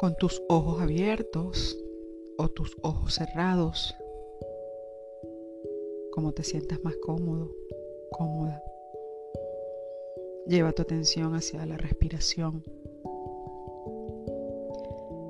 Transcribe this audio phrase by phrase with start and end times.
[0.00, 1.78] con tus ojos abiertos
[2.38, 3.94] o tus ojos cerrados,
[6.12, 7.54] como te sientas más cómodo,
[8.10, 8.62] cómoda.
[10.46, 12.64] Lleva tu atención hacia la respiración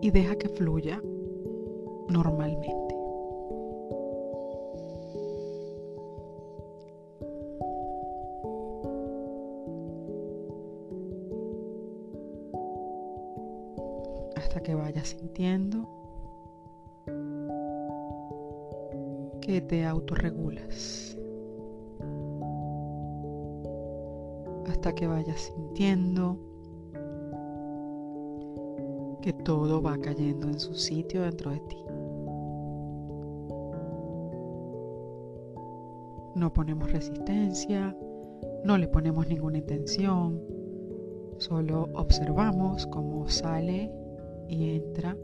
[0.03, 1.02] y deja que fluya
[2.09, 2.89] normalmente.
[14.40, 15.86] Hasta que vayas sintiendo
[19.43, 21.18] que te autorregulas.
[24.67, 26.39] Hasta que vayas sintiendo
[29.21, 31.76] que todo va cayendo en su sitio dentro de ti.
[36.34, 37.95] No ponemos resistencia,
[38.64, 40.41] no le ponemos ninguna intención,
[41.36, 44.00] solo observamos cómo sale
[44.51, 45.17] y entra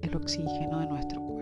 [0.00, 1.40] el oxígeno de nuestro cuerpo.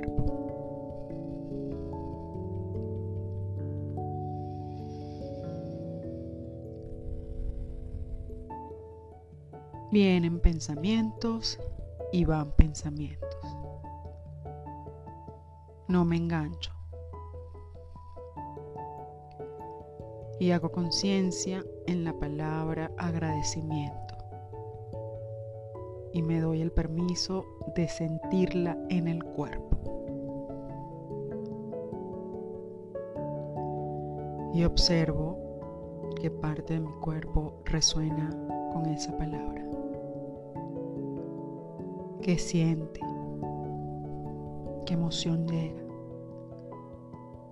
[9.92, 11.58] Vienen pensamientos
[12.12, 13.28] y van pensamientos.
[15.86, 16.72] No me engancho.
[20.40, 24.07] Y hago conciencia en la palabra agradecimiento
[26.12, 29.76] y me doy el permiso de sentirla en el cuerpo.
[34.54, 35.38] Y observo
[36.20, 38.30] que parte de mi cuerpo resuena
[38.72, 39.64] con esa palabra.
[42.22, 43.00] ¿Qué siente?
[44.84, 45.82] ¿Qué emoción llega?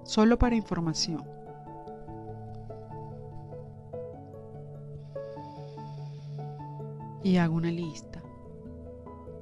[0.02, 1.22] Solo para información.
[7.22, 8.15] Y hago una lista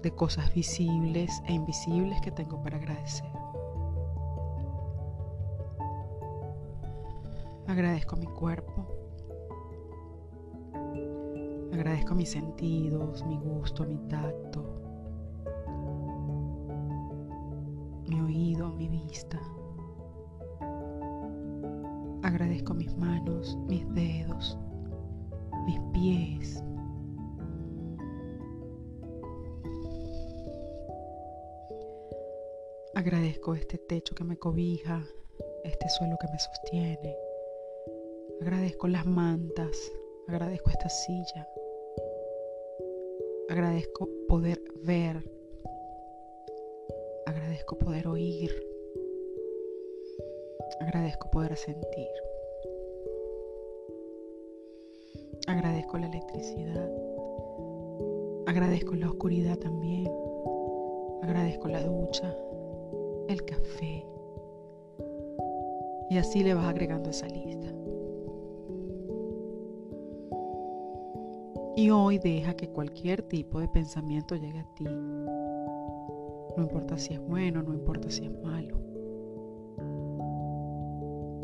[0.04, 3.26] de cosas visibles e invisibles que tengo para agradecer.
[7.66, 8.86] Agradezco mi cuerpo.
[11.72, 14.62] Agradezco mis sentidos, mi gusto, mi tacto,
[18.06, 19.40] mi oído, mi vista.
[22.22, 24.58] Agradezco mis manos, mis dedos,
[25.66, 26.62] mis pies,
[32.96, 35.04] Agradezco este techo que me cobija,
[35.64, 37.16] este suelo que me sostiene.
[38.40, 39.92] Agradezco las mantas,
[40.28, 41.48] agradezco esta silla.
[43.48, 45.28] Agradezco poder ver.
[47.26, 48.52] Agradezco poder oír.
[50.80, 52.10] Agradezco poder sentir.
[55.48, 56.90] Agradezco la electricidad.
[58.46, 60.12] Agradezco la oscuridad también.
[61.22, 62.36] Agradezco la ducha
[63.28, 64.06] el café.
[66.10, 67.72] Y así le vas agregando esa lista.
[71.76, 74.84] Y hoy deja que cualquier tipo de pensamiento llegue a ti.
[74.84, 78.78] No importa si es bueno, no importa si es malo.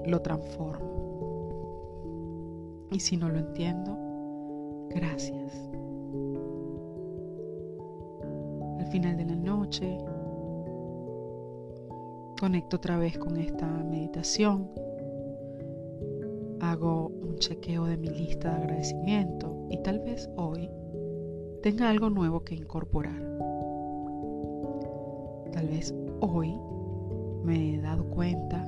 [0.06, 0.88] Lo transformo.
[2.92, 3.96] Y si no lo entiendo,
[4.90, 5.68] gracias.
[8.78, 9.98] Al final de la noche,
[12.40, 14.70] Conecto otra vez con esta meditación.
[16.62, 20.70] Hago un chequeo de mi lista de agradecimiento y tal vez hoy
[21.62, 23.20] tenga algo nuevo que incorporar.
[25.52, 26.58] Tal vez hoy
[27.44, 28.64] me he dado cuenta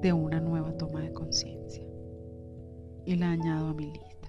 [0.00, 1.84] de una nueva toma de conciencia
[3.04, 4.28] y la añado a mi lista.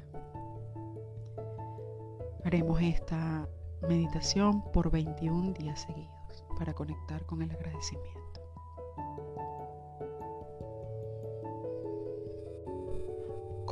[2.43, 3.47] Haremos esta
[3.87, 8.34] meditación por 21 días seguidos para conectar con el agradecimiento.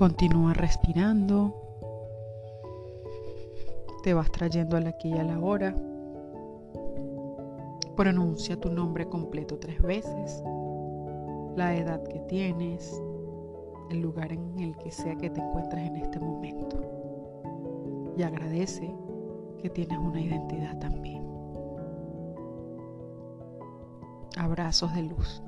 [0.03, 1.53] Continúa respirando.
[4.03, 5.73] Te vas trayendo al aquí y a la hora.
[7.95, 10.43] Pronuncia tu nombre completo tres veces,
[11.55, 13.01] la edad que tienes,
[13.91, 16.81] el lugar en el que sea que te encuentres en este momento.
[18.17, 18.93] Y agradece
[19.59, 21.23] que tienes una identidad también.
[24.35, 25.41] Abrazos de luz.